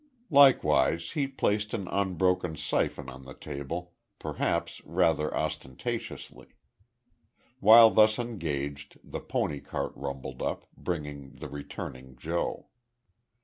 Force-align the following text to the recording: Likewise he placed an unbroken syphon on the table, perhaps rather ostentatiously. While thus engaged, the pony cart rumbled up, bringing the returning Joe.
Likewise 0.31 1.11
he 1.11 1.27
placed 1.27 1.75
an 1.75 1.87
unbroken 1.89 2.55
syphon 2.55 3.07
on 3.07 3.21
the 3.23 3.35
table, 3.35 3.93
perhaps 4.17 4.81
rather 4.83 5.31
ostentatiously. 5.37 6.55
While 7.59 7.91
thus 7.91 8.17
engaged, 8.17 8.97
the 9.03 9.19
pony 9.21 9.59
cart 9.59 9.91
rumbled 9.95 10.41
up, 10.41 10.65
bringing 10.75 11.33
the 11.33 11.49
returning 11.49 12.15
Joe. 12.15 12.69